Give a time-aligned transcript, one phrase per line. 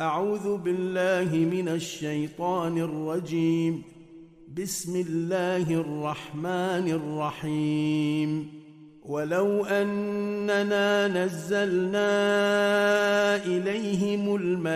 [0.00, 3.82] أعوذ بالله من الشيطان الرجيم.
[4.62, 8.62] بسم الله الرحمن الرحيم.
[9.04, 12.06] ولو أننا نزلنا
[13.44, 14.72] إليهم الملائكة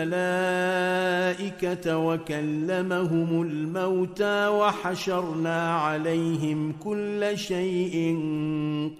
[1.97, 8.19] وكلمهم الموتى وحشرنا عليهم كل شيء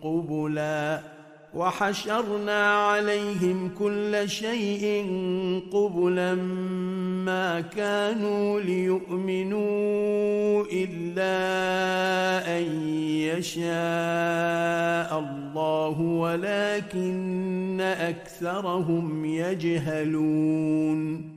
[0.01, 1.16] قبلا
[1.57, 5.05] وحشرنا عليهم كل شيء
[5.73, 6.35] قبلا
[7.25, 11.37] ما كانوا ليؤمنوا إلا
[12.57, 12.89] أن
[13.37, 21.36] يشاء الله ولكن أكثرهم يجهلون.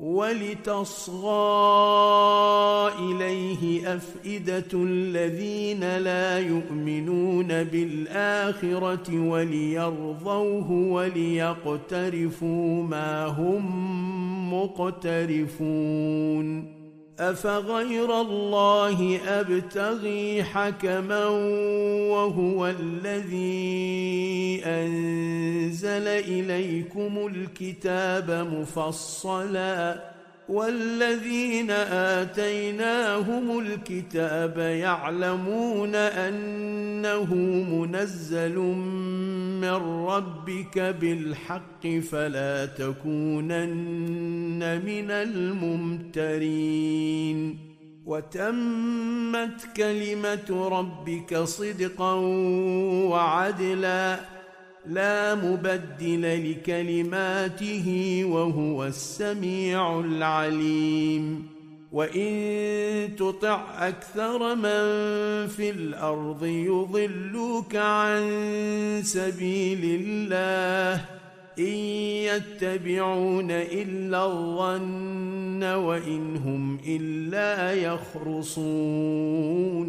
[0.00, 1.28] ولتصغى
[2.98, 12.42] إليه أفئدة الذين لا يؤمنون بالآخرة وليرضوه وليقترفوا
[12.82, 13.64] ما هم
[14.54, 15.98] مقترفون
[17.18, 21.26] أفغير الله أبتغي حكما
[22.10, 30.17] وهو الذي أنزل إليكم الكتاب مفصلا
[30.48, 37.34] والذين آتيناهم الكتاب يعلمون أنه
[37.74, 38.58] منزل
[39.60, 39.74] من
[40.06, 43.64] ربك بالحق فلا تكونن
[44.84, 46.48] من الممترين.
[48.06, 52.14] وتمت كلمة ربك صدقا
[53.10, 54.37] وعدلا.
[54.88, 61.46] لا مبدل لكلماته وهو السميع العليم.
[61.92, 68.22] وإن تطع أكثر من في الأرض يضلوك عن
[69.04, 71.04] سبيل الله.
[71.58, 71.74] إن
[72.24, 79.88] يتبعون إلا الظن وإن هم إلا يخرصون.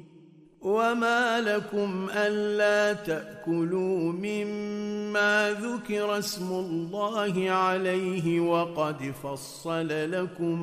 [0.61, 10.61] وما لكم الا تاكلوا مما ذكر اسم الله عليه وقد فصل لكم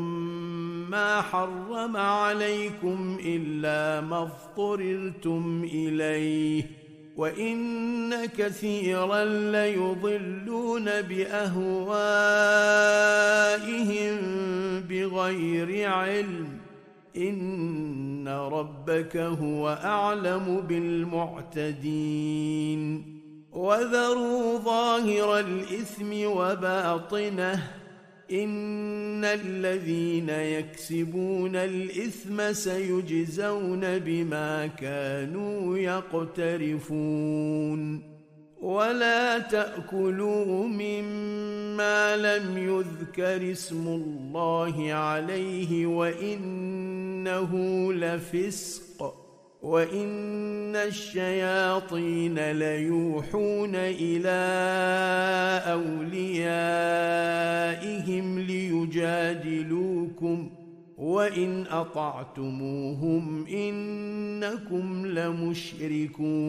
[0.91, 6.65] ما حرم عليكم الا ما اضطررتم اليه
[7.17, 11.59] وان كثيرا ليضلون باهوائهم
[14.81, 16.68] بغير علم
[17.19, 23.19] إن ربك هو أعلم بالمعتدين.
[23.53, 27.71] وذروا ظاهر الإثم وباطنه.
[28.33, 38.03] إن الذين يكسبون الإثم سيجزون بما كانوا يقترفون.
[38.61, 45.87] ولا تأكلوا مما لم يذكر اسم الله عليه
[47.27, 49.15] وانه لفسق
[49.63, 54.39] وإن الشياطين ليوحون إلى
[55.67, 56.79] أوليائهم
[58.39, 59.71] ليجادلوكم
[60.99, 66.49] وإن أطعتموهم إنكم لمشركون.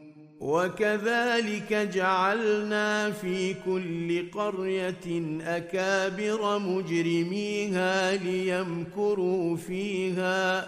[0.41, 10.67] وكذلك جعلنا في كل قرية أكابر مجرميها ليمكروا فيها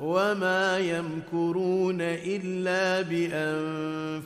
[0.00, 3.02] وما يمكرون إلا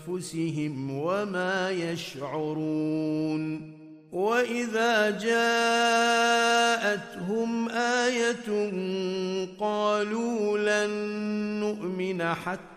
[0.05, 3.73] بأنفسهم وما يشعرون
[4.13, 5.29] وإذا جاءتهم
[7.69, 8.71] آية
[9.61, 10.91] قالوا لن
[11.61, 12.76] نؤمن حتى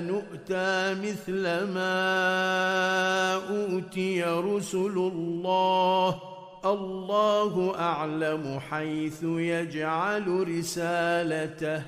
[0.00, 1.42] نؤتى مثل
[1.74, 6.22] ما أوتي رسل الله.
[6.64, 11.82] الله أعلم حيث يجعل رسالته.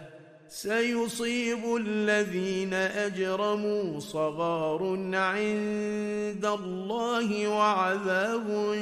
[0.48, 8.74] سيصيب الذين أجرموا صغار عند الله وعذاب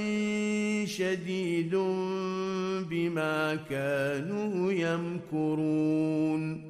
[0.87, 1.75] شديد
[2.91, 6.70] بما كانوا يمكرون.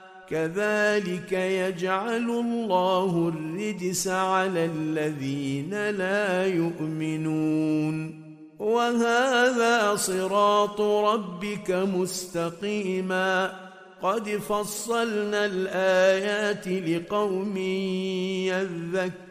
[0.31, 8.21] كذلك يجعل الله الرجس على الذين لا يؤمنون.
[8.59, 13.53] وهذا صراط ربك مستقيما.
[14.01, 17.57] قد فصلنا الآيات لقوم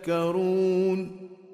[0.07, 1.20] يذكرون.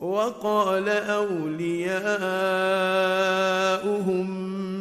[0.00, 1.98] وقال أولياؤهم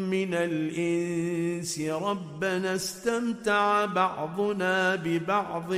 [0.09, 5.71] من الإنس ربنا استمتع بعضنا ببعض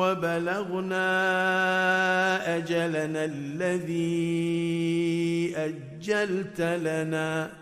[0.00, 1.06] وبلغنا
[2.56, 4.02] أجلنا الذي
[5.56, 7.61] أجلت لنا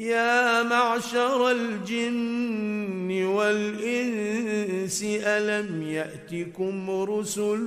[0.00, 7.66] يا معشر الجن والإنس ألم يأتكم رسل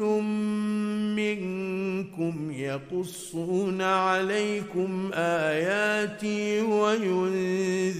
[1.15, 7.97] منكم يقصون عليكم آياتي وينذرونكم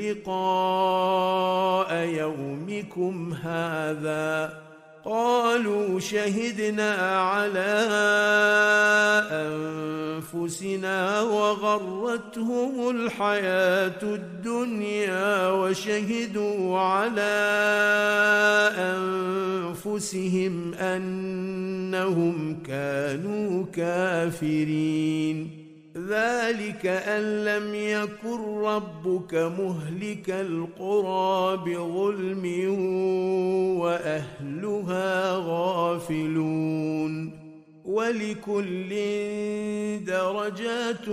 [0.00, 4.62] لقاء يومكم هذا؟
[5.04, 7.74] قالوا شهدنا على
[9.30, 17.34] أنفسنا وغرتهم الحياة الدنيا وشهدوا على
[19.74, 25.61] أنفسهم أنهم كانوا كافرين.
[25.96, 32.44] ذلك أن لم يكن ربك مهلك القرى بظلم
[33.80, 37.30] وأهلها غافلون
[37.84, 38.88] ولكل
[40.06, 41.08] درجات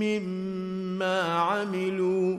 [0.00, 2.38] مما عملوا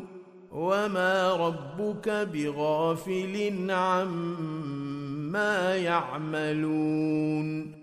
[0.51, 7.75] وما ربك بغافل عما يعملون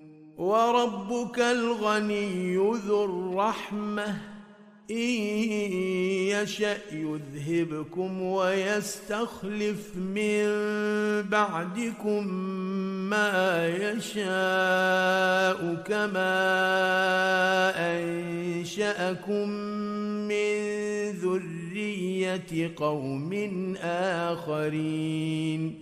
[0.42, 4.16] وربك الغني ذو الرحمة.
[4.90, 4.96] إن
[6.34, 10.42] يشأ يذهبكم ويستخلف من
[11.22, 12.26] بعدكم
[13.10, 14.24] ما يشاء
[15.86, 16.34] كما
[17.76, 19.48] أنشأكم
[20.28, 20.52] من
[21.10, 23.32] ذرية قوم
[23.82, 25.81] آخرين.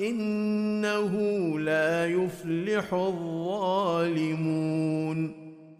[0.00, 1.14] إنه
[1.58, 4.42] لا يفلح الظالمون.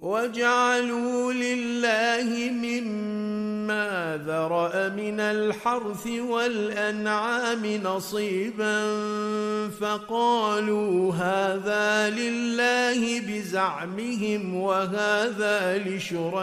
[0.02, 9.00] وجعلوا لله مما ذرأ من الحرث والأنعام نصيبا
[9.80, 16.42] فقالوا هذا لله بزعمهم وهذا لشركائنا.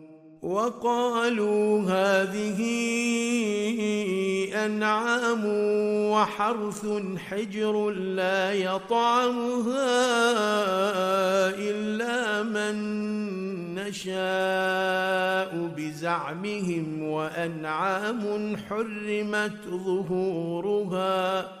[0.41, 2.59] وقالوا هذه
[4.65, 5.45] أنعام
[6.11, 9.99] وحرث حجر لا يطعمها
[11.49, 12.75] إلا من
[13.75, 21.60] نشاء بزعمهم وأنعام حرمت ظهورها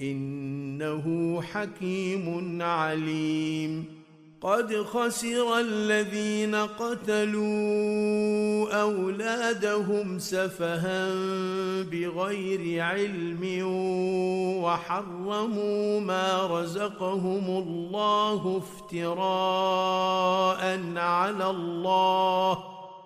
[0.00, 4.04] إنه حكيم عليم.
[4.40, 7.44] قد خسر الذين قتلوا
[8.80, 11.14] أولادهم سفها
[11.82, 13.60] بغير علم
[14.62, 20.62] وحرموا ما رزقهم الله افتراء
[20.96, 22.58] على الله.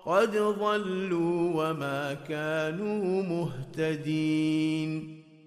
[0.05, 5.18] قد ضلوا وما كانوا مهتدين.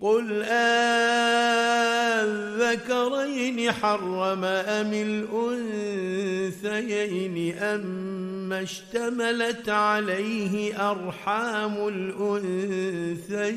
[0.00, 0.42] قل
[2.40, 4.92] أذكرين حرم أم
[6.42, 13.50] الأنثيين أما اشتملت عليه أرحام الأنثيين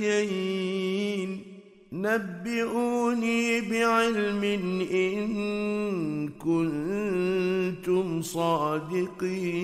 [1.91, 4.43] نبئوني بعلم
[4.91, 9.63] إن كنتم صادقين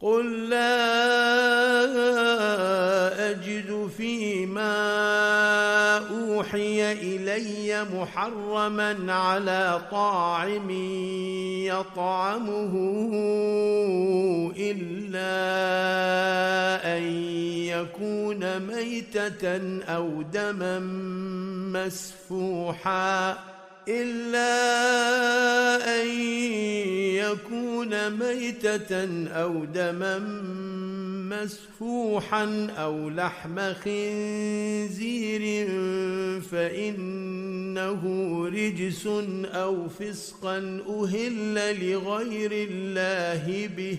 [0.00, 0.78] قل لا
[3.30, 4.78] أجد فيما
[5.98, 10.70] أوحي إلي محرما على طاعم
[11.66, 12.72] يطعمه
[14.56, 15.28] إلا
[16.96, 17.02] أن
[17.66, 20.78] يكون ميتة أو دما
[21.72, 23.57] مسفوحا
[23.88, 24.52] إلا
[26.00, 26.08] أن
[27.16, 30.18] يكون ميتة أو دما
[31.28, 35.68] مسفوحا أو لحم خنزير
[36.40, 38.02] فإنه
[38.48, 39.06] رجس
[39.44, 41.54] أو فسقا أهل
[41.90, 43.98] لغير الله به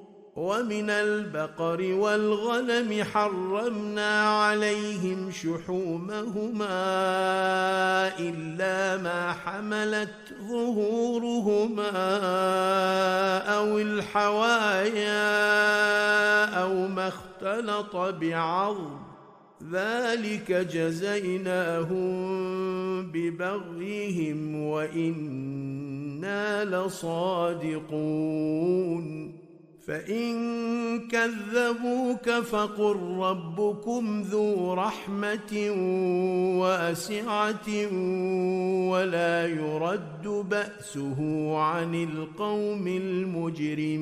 [0.41, 6.67] ومن البقر والغنم حرمنا عليهم شحومهما
[8.19, 11.91] إلا ما حملت ظهورهما
[13.57, 15.25] أو الحوايا
[16.45, 18.99] أو ما اختلط بعظم.
[19.71, 22.11] ذلك جزيناهم
[23.11, 27.81] ببغيهم وإنا لصادقون.
[29.87, 35.71] فإن كذبوك فقل ربكم ذو رحمة
[36.59, 37.87] واسعة
[38.89, 41.19] ولا يرد بأسه
[41.57, 44.01] عن القوم المجرمين.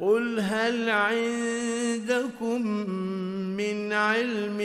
[0.00, 2.66] قل هل عندكم
[3.56, 4.58] من علم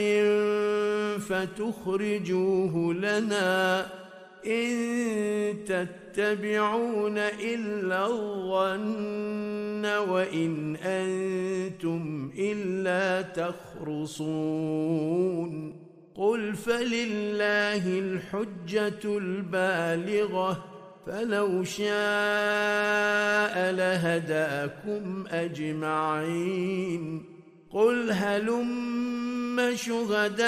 [1.18, 3.86] فتخرجوه لنا
[4.46, 14.72] إن تتبعون إلا الظن وإن أنتم إلا تخرصون
[16.14, 20.71] قل فلله الحجة البالغة
[21.06, 27.24] فلو شاء لهداكم أجمعين.
[27.70, 30.44] قل هلم شهداءكم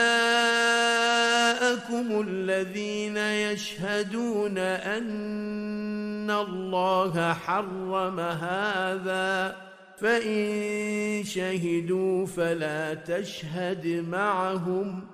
[2.29, 9.57] الذين يشهدون أن الله حرم هذا.
[10.01, 15.14] فإن شهدوا فلا تشهد معهم.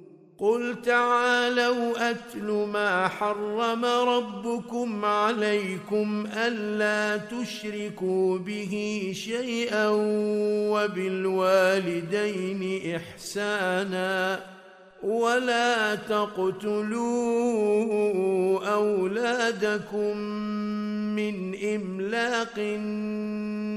[0.41, 9.87] قل تعالوا اتل ما حرم ربكم عليكم الا تشركوا به شيئا
[11.61, 12.61] وبالوالدين
[12.95, 14.39] احسانا
[15.03, 17.01] ولا تقتلوا
[18.73, 20.17] اولادكم
[21.15, 22.59] من املاق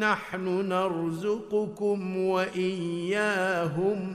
[0.01, 4.15] نحن نرزقكم واياهم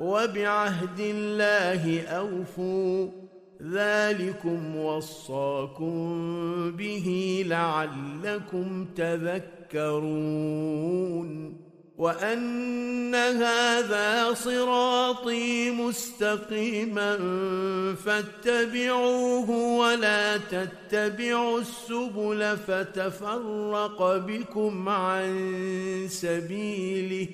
[0.00, 3.08] وبعهد الله أوفوا
[3.62, 5.92] ذلكم وصاكم
[6.76, 10.40] به لعلكم تذكرون
[11.98, 17.16] وأن هذا صراطي مستقيما
[18.04, 25.36] فاتبعوه ولا تتبعوا السبل فتفرق بكم عن
[26.10, 27.28] سبيله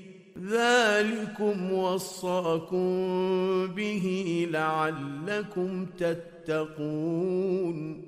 [0.44, 2.86] ذلكم وصاكم
[3.66, 8.02] به لعلكم تتقون.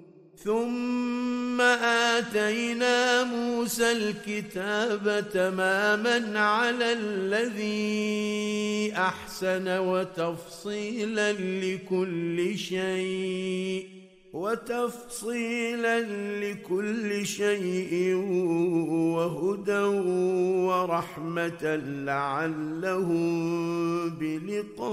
[0.45, 13.98] ثم آتينا موسى الكتاب تماما على الذي أحسن وتفصيلا لكل شيء.
[14.39, 16.01] وتفصيلا
[16.41, 18.15] لكل شيء
[19.15, 19.85] وهدى
[20.69, 23.29] ورحمة لعلهم
[24.11, 24.89] بلقاء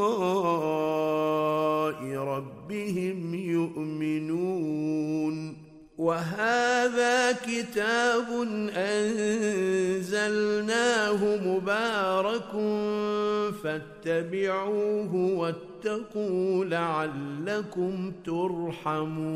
[2.15, 4.85] ربهم يؤمنون
[5.97, 8.25] وهذا كتاب
[8.75, 10.35] أنزلناه
[11.47, 12.51] مبارك
[13.63, 19.35] فاتبعوه واتقوا لعلكم ترحمون.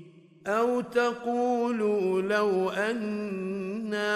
[0.51, 4.11] أو تقولوا لو أنا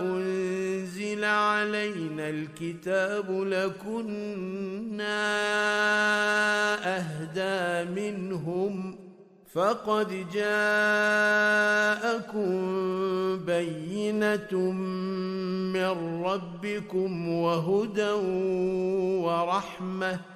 [0.00, 5.26] أنزل علينا الكتاب لكنا
[6.96, 8.98] أهدى منهم
[9.52, 10.56] فقد جاءكم
[13.46, 14.72] بينة
[15.72, 18.10] من ربكم وهدى
[19.24, 20.35] ورحمة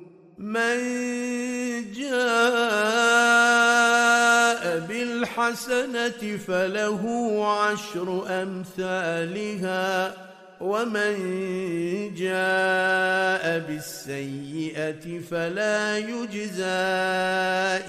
[0.41, 0.77] من
[1.93, 3.41] جاء
[4.79, 7.03] بالحسنة فله
[7.57, 10.13] عشر أمثالها
[10.61, 11.13] ومن
[12.15, 16.65] جاء بالسيئة فلا يجزى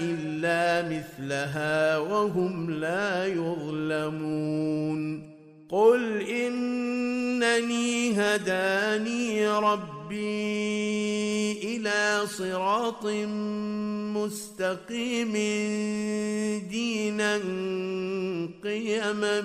[0.01, 5.03] إلا مثلها وهم لا يظلمون.
[5.69, 13.05] قل إنني هداني ربي ربي إلى صراط
[14.15, 15.33] مستقيم
[16.69, 17.37] دينا
[18.63, 19.41] قيما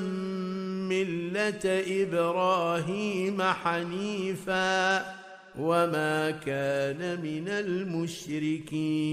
[0.89, 1.65] ملة
[2.03, 4.99] إبراهيم حنيفا
[5.59, 9.09] وما كان من المشركين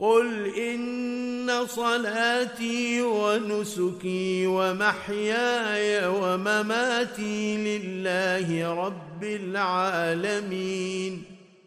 [0.00, 11.22] قل ان صلاتي ونسكي ومحياي ومماتي لله رب العالمين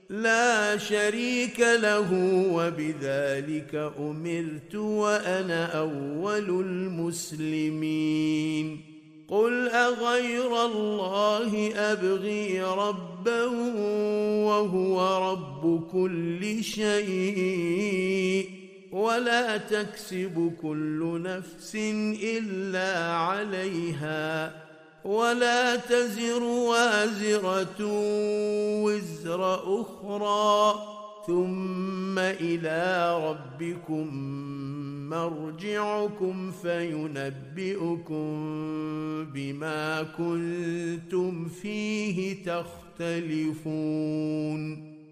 [0.10, 2.13] لا شريك له
[2.52, 6.50] وبذلك امرت وأنا اول
[7.30, 8.90] المسلمين
[9.32, 13.46] قل اغير الله ابغي ربا
[14.46, 18.50] وهو رب كل شيء
[18.91, 21.76] ولا تكسب كل نفس
[22.24, 24.54] الا عليها
[25.06, 27.78] ولا تزر وازره
[28.84, 34.07] وزر أخرى ثم إلى ربكم
[35.10, 38.25] مرجعكم فينبئكم
[39.34, 43.71] بما كنتم فيه تختلفون.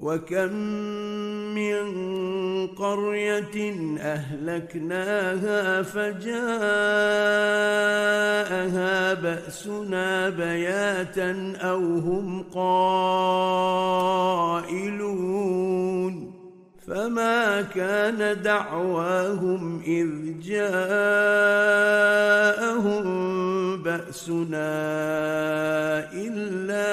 [0.00, 0.52] وكم
[1.54, 1.86] من
[2.66, 6.38] قرية أهلكناها فجاءها
[9.14, 13.08] بأسنا بياتا أو هم قائلون
[16.88, 20.68] فما كان دعواهم اذ جاءهم
[23.82, 24.78] باسنا
[26.12, 26.88] الا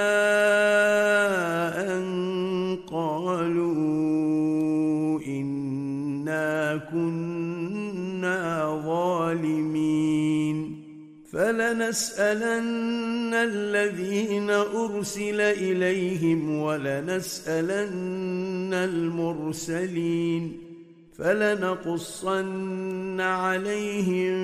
[1.93, 2.05] ان
[2.87, 4.15] قالوا
[6.25, 10.84] انا كنا ظالمين
[11.35, 17.93] فلنسألن الذين أرسل إليهم ولنسألن
[18.73, 20.57] المرسلين
[21.17, 22.41] فلنقصن
[23.21, 24.35] عليهم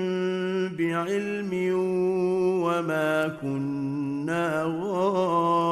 [0.76, 1.50] بعلم
[2.64, 5.62] وما كنا غائبين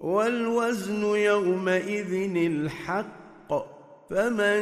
[0.00, 3.79] والوزن يومئذ الحق
[4.10, 4.60] فمن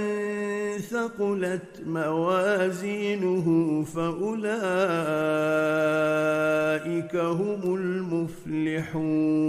[0.79, 3.47] ثقلت موازينه
[3.85, 4.37] فأولئك
[7.17, 7.75] هم
[8.55, 9.49] المفلحون.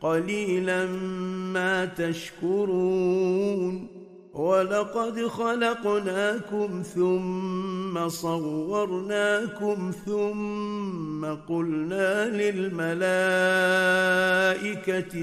[0.00, 0.86] قليلا
[1.52, 3.28] ما تشكرون
[4.34, 12.88] ولقد خلقناكم ثم صورناكم ثم قلنا للملائكة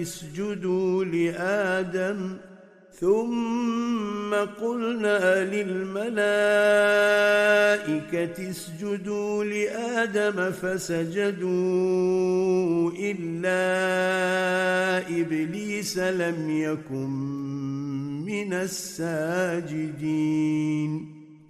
[0.02, 2.38] اسجدوا لآدم
[3.00, 6.16] ثم قلنا للملائكة
[8.50, 11.52] اسجدوا لآدم فسجدوا
[13.00, 13.62] إلا
[15.22, 17.10] إبليس لم يكن
[18.26, 20.06] من الساجدين.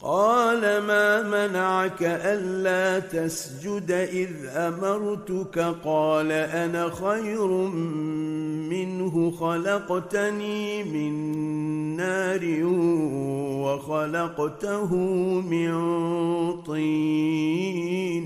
[0.06, 7.48] قال ما منعك ألا تسجد إذ أمرتك؟ قال أنا خير
[8.70, 11.14] منه خلقتني من
[11.96, 12.64] نار
[13.66, 14.96] وخلقته
[15.42, 15.74] من
[16.62, 18.26] طين.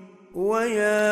[0.35, 1.03] ويا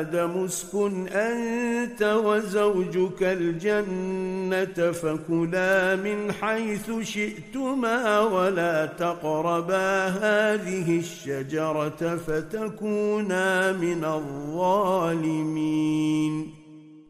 [0.00, 14.04] آدم اسكن أنت وزوجك الجنة فكلا من حيث شئتما ولا تقربا هذه الشجرة فتكونا من
[14.04, 15.48] الظالمين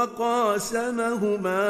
[0.00, 1.60] وقاسمهما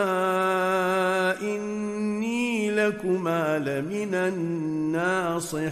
[1.42, 5.70] إني لكما لمن الناصحين.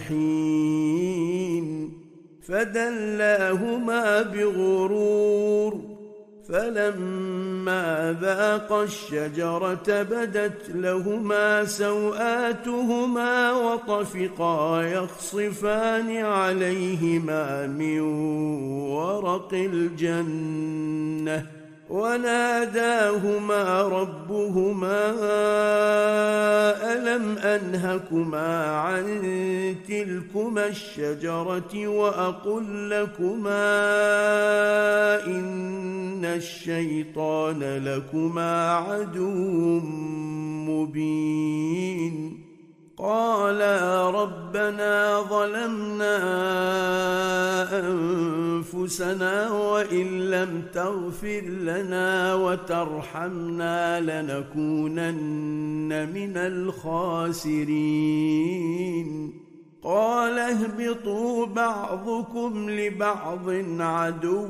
[2.47, 5.81] فدلاهما بغرور
[6.49, 17.99] فلما ذاقا الشجرة بدت لهما سوآتهما وطفقا يخصفان عليهما من
[18.89, 21.58] ورق الجنة.
[21.89, 25.11] وناداهما ربهما
[26.93, 29.05] ألم أنهكما عن
[29.87, 33.65] تلكما الشجرة وأقل لكما
[35.27, 39.79] إن الشيطان لكما عدو
[40.69, 42.48] مبين
[43.01, 46.15] قالا ربنا ظلمنا
[47.79, 57.79] أنفسنا وإن لم تغفر لنا وترحمنا لنكونن من الخاسرين.
[59.83, 64.47] قال اهبطوا بعضكم لبعض عدو.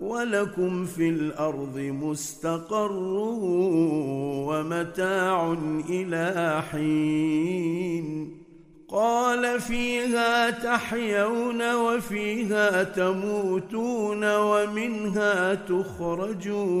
[0.00, 2.92] ولكم في الأرض مستقر
[4.48, 5.56] ومتاع
[5.88, 8.36] إلى حين
[8.88, 16.80] قال فيها تحيون وفيها تموتون ومنها تخرجون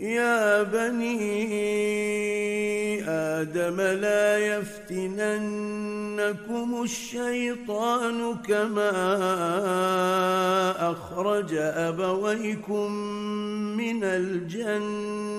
[0.00, 1.16] يا بني
[3.08, 5.62] آدم لا يفتننكم
[6.82, 8.90] الشيطان كما
[10.90, 12.92] أخرج أبويكم
[13.76, 15.34] من الجنة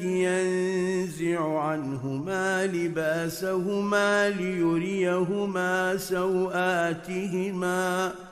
[0.00, 7.32] ينزع عنهما لباسهما ليريهما سوآتهما
[8.28, 8.31] ۖ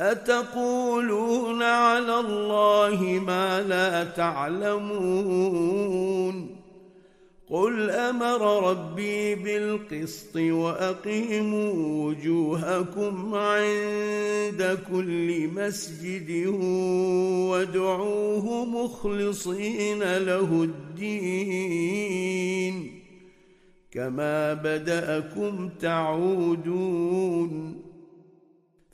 [0.00, 5.56] أتقولون على الله ما لا تعلمون
[7.50, 16.46] قل أمر ربي بالقسط وأقيموا وجوهكم عند كل مسجد
[17.50, 21.96] وادعوه مخلصين له الدين
[23.92, 27.85] كما بدأكم تعودون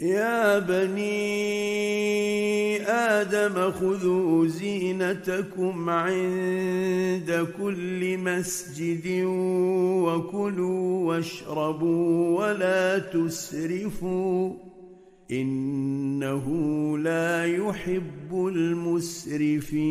[0.00, 1.10] يا بني
[2.88, 9.24] آدم خذوا زينتكم عند كل مسجد
[10.04, 14.52] وكلوا واشربوا ولا تسرفوا
[15.30, 16.46] إنه
[16.98, 19.90] لا يحب المسرفين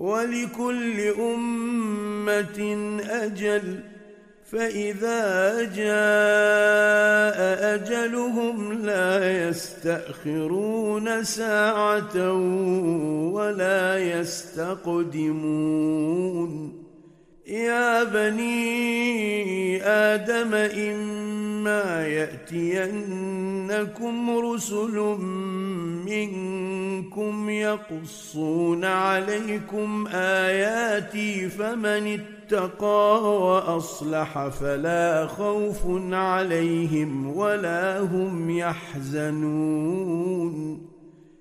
[0.00, 2.60] ولكل أمة
[3.10, 3.80] أجل
[4.52, 7.38] فإذا جاء
[7.74, 12.32] أجلهم لا يستأخرون ساعة
[13.32, 15.30] ولا يستقدمون.
[17.46, 20.54] يا بني آدم
[21.60, 23.50] اما يأتينكم
[24.38, 24.98] رسل
[26.06, 35.82] منكم يقصون عليكم آياتي فمن اتقى وأصلح فلا خوف
[36.12, 40.10] عليهم ولا هم يحزنون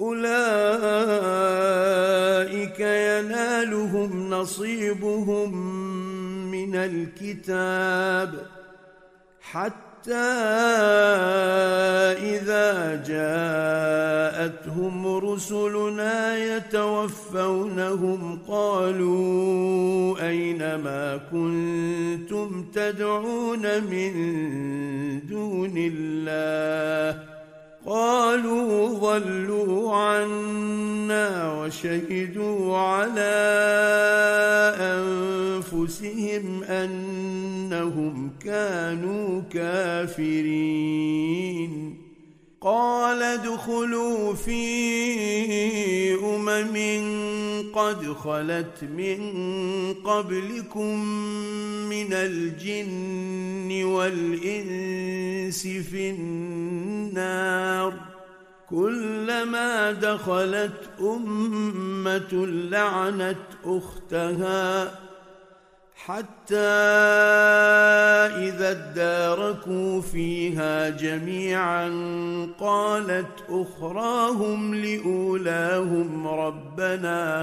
[0.00, 0.30] أولئك
[2.80, 5.56] ينالهم نصيبهم
[6.50, 8.46] من الكتاب
[9.40, 10.14] حتى
[12.12, 24.12] إذا جاءتهم رسلنا يتوفونهم قالوا أين ما كنتم تدعون من
[25.26, 27.35] دون الله
[27.86, 33.36] قالوا ضلوا عنا وشهدوا على
[34.80, 40.96] أنفسهم أنهم كانوا كافرين.
[42.60, 44.64] قال ادخلوا في
[46.14, 46.76] أمم
[47.72, 49.18] قد خلت من
[50.04, 51.04] قبلكم
[52.06, 57.94] من الجن والإنس في النار
[58.70, 64.98] كلما دخلت أمة لعنت أختها
[66.06, 66.56] حتى
[68.46, 71.88] إذا اداركوا فيها جميعا
[72.60, 77.42] قالت أخراهم لأولاهم ربنا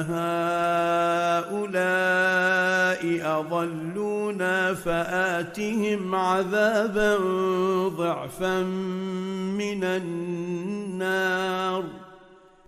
[1.50, 3.04] هؤلاء
[3.40, 7.18] أضلونا فآتهم عذابا
[7.88, 8.62] ضعفا
[9.60, 11.84] من النار.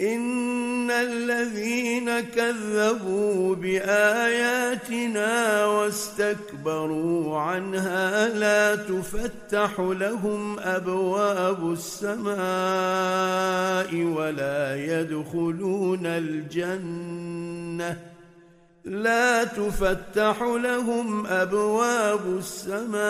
[0.00, 5.30] ان الذين كذبوا باياتنا
[5.66, 12.36] واستكبروا عنها لا تفتح لهم ابواب السماء
[13.94, 17.96] ولا يدخلون الجنه
[18.86, 23.02] لا تفتح لهم أبواب السماء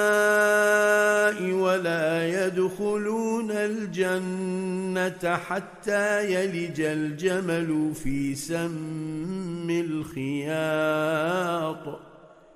[1.52, 10.96] ولا يدخلون الجنة حتى يلج الجمل في سم الخياط.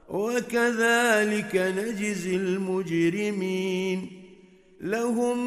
[0.08, 4.19] وكذلك نجزي المجرمين.
[4.80, 5.38] لهم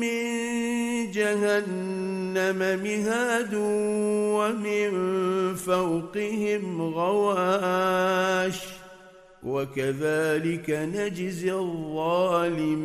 [0.00, 3.54] من جهنم مهاد
[4.34, 4.90] ومن
[5.54, 8.58] فوقهم غواش
[9.42, 12.84] وكذلك نجزي الظالمين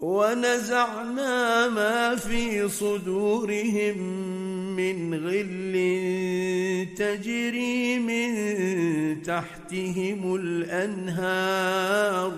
[0.00, 3.98] ونزعنا ما في صدورهم
[4.76, 5.74] من غل
[6.96, 8.32] تجري من
[9.22, 12.32] تحتهم الأنهار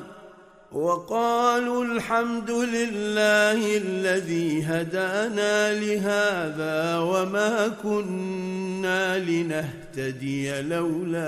[0.73, 11.21] وقالوا الحمد لله الذي هدانا لهذا وما كنا لنهتدي لولا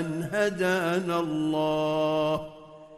[0.00, 2.55] أن هدانا الله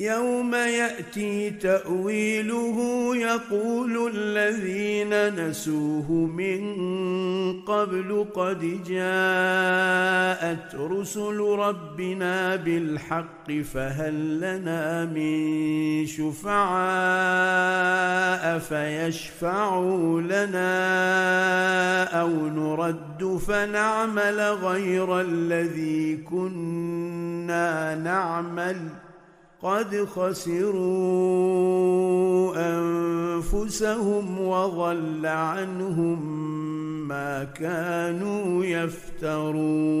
[0.00, 2.76] يوم يأتي تأويله
[3.16, 6.60] يقول الذين نسوه من
[7.62, 16.50] قبل قد جاءت رسل ربنا بالحق فهل لنا من شفعاء
[18.58, 20.70] فيشفعوا لنا
[22.20, 28.76] أو نرد فنعمل غير الذي كنا نعمل
[29.62, 31.50] قد خسروا
[32.56, 36.48] أنفسهم وضل عنهم
[37.08, 40.00] ما كانوا يفترون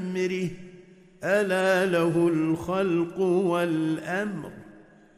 [0.01, 0.49] بامره
[1.23, 4.51] ألا له الخلق والأمر.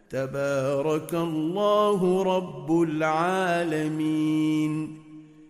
[0.09, 4.99] تبارك الله رب العالمين.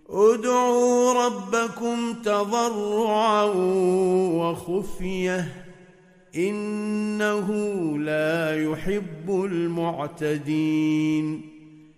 [0.09, 3.43] ادعوا ربكم تضرعا
[4.33, 5.47] وخفية
[6.35, 7.47] إنه
[7.97, 11.52] لا يحب المعتدين.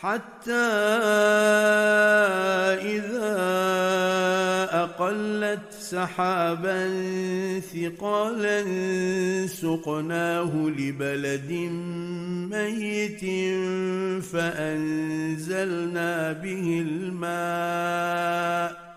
[0.00, 0.52] حتى
[2.82, 3.38] إذا
[4.70, 6.90] أقلت سحابا
[7.60, 8.64] ثقالا
[9.46, 11.52] سقناه لبلد
[12.50, 13.20] ميت
[14.32, 18.87] فأنزلنا به الماء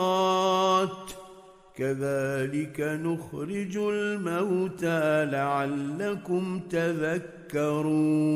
[1.76, 8.32] كذلك نخرج الموتى لعلكم تذكرون.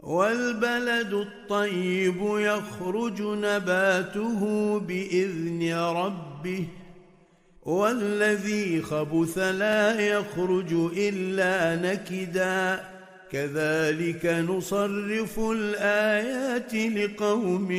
[0.00, 6.66] والبلد الطيب يخرج نباته بإذن ربه
[7.62, 12.80] والذي خبث لا يخرج إلا نكدا.
[13.32, 17.72] كذلك نصرف الآيات لقوم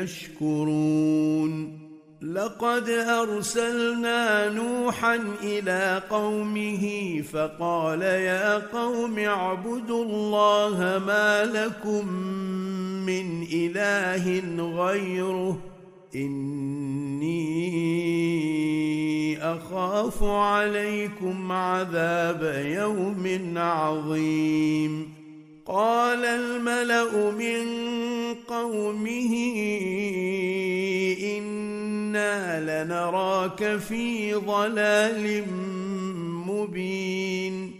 [0.00, 1.80] يشكرون.
[2.22, 12.12] لقد أرسلنا نوحا إلى قومه فقال يا قوم اعبدوا الله ما لكم
[13.06, 15.69] من إله غيره.
[16.14, 17.70] إني
[19.38, 25.08] أخاف عليكم عذاب يوم عظيم.
[25.66, 27.66] قال الملأ من
[28.48, 29.34] قومه
[31.38, 35.44] أنا لنراك في ضلال
[36.46, 37.79] مبين.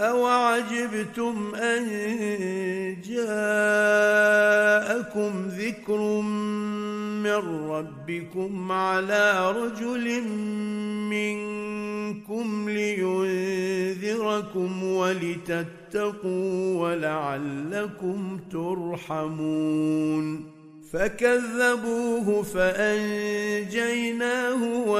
[0.00, 1.86] اوعجبتم ان
[3.08, 3.32] جاءكم
[5.48, 6.20] ذكر
[7.22, 10.22] من ربكم على رجل
[11.10, 20.44] منكم لينذركم ولتتقوا ولعلكم ترحمون
[20.92, 23.76] فكذبوه فانجيناه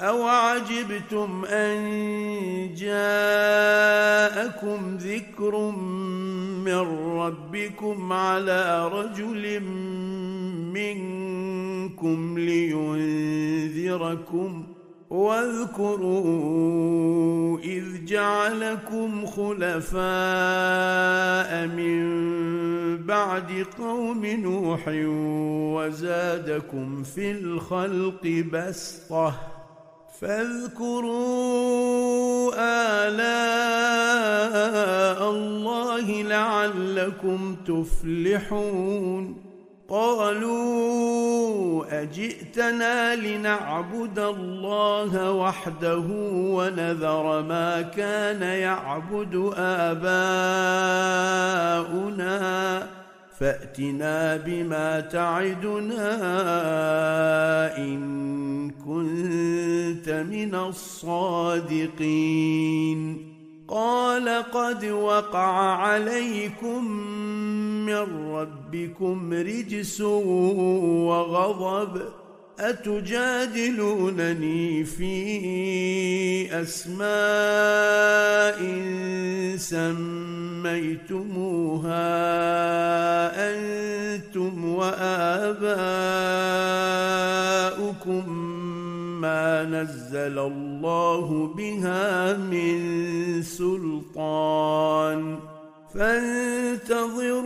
[0.00, 4.16] اوعجبتم أن جاءكم
[4.96, 5.70] ذكر
[6.64, 6.78] من
[7.18, 9.60] ربكم على رجل
[10.74, 13.54] منكم لينذركم
[15.10, 16.34] واذكروا
[17.58, 20.06] إذ جعلكم خلفاء
[21.66, 22.04] من
[23.06, 24.80] بعد قوم نوح
[25.74, 29.53] وزادكم في الخلق بسطة
[30.20, 31.54] فاذكروا
[33.08, 33.70] آلاء
[35.30, 39.44] الله لعلكم تفلحون.
[39.88, 46.04] قالوا أجئتنا لنعبد الله وحده
[46.56, 50.24] ونذر ما كان يعبد آباؤنا.
[53.40, 56.16] فأتنا بما تعدنا
[57.76, 62.14] إن كنت من الصادقين.
[63.68, 66.90] قال قد وقع عليكم
[67.86, 72.02] من ربكم رجس وغضب.
[72.60, 74.44] أتجادلونني
[74.84, 77.04] في أسماء
[79.56, 81.14] سميتموها
[83.50, 85.74] أنتم وآباؤكم
[89.20, 95.38] ما نزل الله بها من سلطان
[95.94, 97.44] فانتظروا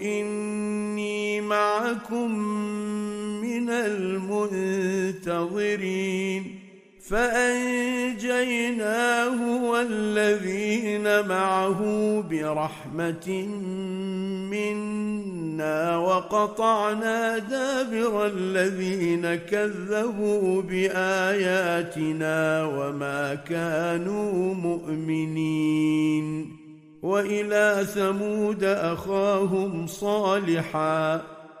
[0.00, 2.38] إني معكم
[3.40, 5.36] من المنتظرين.
[7.10, 8.88] فأنجيناه
[9.70, 11.80] والذين معه
[12.30, 13.46] برحمة
[14.50, 26.56] منا وقطعنا دابر الذين كذبوا بآياتنا وما كانوا مؤمنين.
[27.02, 31.35] وإلى ثمود أخاهم صالحا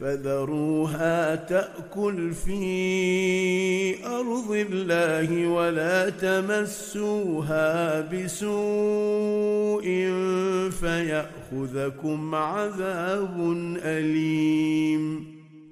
[0.00, 9.84] فذروها تأكل في أرض الله ولا تمسوها بسوء
[10.70, 15.33] فيأخذكم عذاب أليم.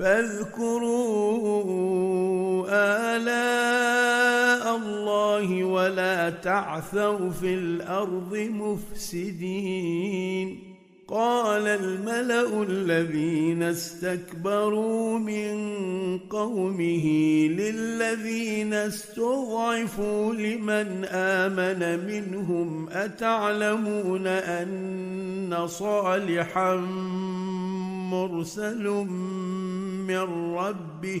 [0.00, 1.00] فاذكروا
[3.16, 8.36] آلاء الله ولا تعثوا في الأرض
[9.14, 9.90] مفسدين.
[11.10, 15.58] قال الملأ الذين استكبروا من
[16.18, 17.06] قومه
[17.48, 26.76] للذين استضعفوا لمن آمن منهم أتعلمون أن صالحا
[28.10, 28.88] مرسل
[30.06, 31.20] من ربه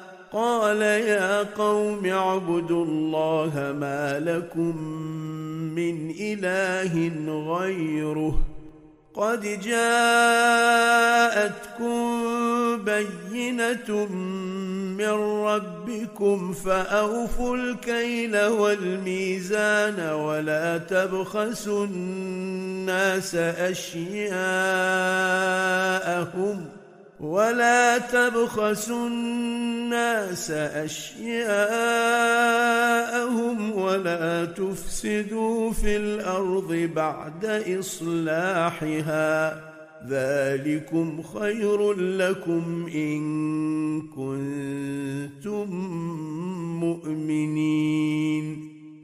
[0.33, 4.77] قال يا قوم اعبدوا الله ما لكم
[5.75, 7.11] من إله
[7.57, 8.41] غيره
[9.13, 10.61] قد جاءتكم
[12.83, 14.05] بينة
[14.97, 15.09] من
[15.45, 24.31] ربكم فأوفوا الكيل والميزان ولا تبخسوا الناس أشياءهم
[27.21, 31.41] ولا تبخسوا الناس أشياءهم
[33.71, 37.45] ولا تفسدوا في الأرض بعد
[37.79, 39.61] إصلاحها.
[40.09, 43.21] ذلكم خير لكم إن
[44.01, 45.69] كنتم
[46.79, 48.70] مؤمنين.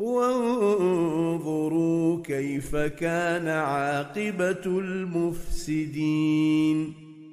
[0.00, 1.82] وانظروا
[2.22, 6.30] كيف كان عاقبة المفسدين.